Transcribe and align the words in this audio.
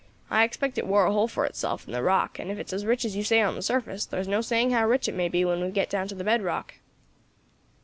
I 0.31 0.43
expect 0.43 0.79
it 0.79 0.87
wore 0.87 1.05
a 1.05 1.11
hole 1.11 1.27
for 1.27 1.45
itself 1.45 1.85
in 1.85 1.93
the 1.93 2.01
rock, 2.01 2.39
and 2.39 2.49
if 2.49 2.57
it 2.57 2.65
is 2.65 2.73
as 2.73 2.85
rich 2.87 3.05
as 3.05 3.15
you 3.15 3.23
say 3.23 3.39
on 3.39 3.53
the 3.53 3.61
surface, 3.61 4.03
there 4.03 4.19
is 4.19 4.27
no 4.27 4.41
saying 4.41 4.71
how 4.71 4.87
rich 4.87 5.07
it 5.07 5.13
may 5.13 5.29
be 5.29 5.45
when 5.45 5.61
we 5.63 5.69
get 5.69 5.91
down 5.91 6.07
to 6.07 6.15
the 6.15 6.23
bed 6.23 6.41
rock." 6.41 6.73